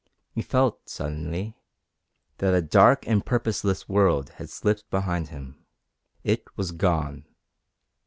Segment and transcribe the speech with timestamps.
[0.31, 1.55] He felt, suddenly,
[2.39, 5.63] that a dark and purposeless world had slipped behind him.
[6.23, 7.27] It was gone.